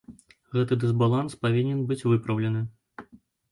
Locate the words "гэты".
0.55-0.73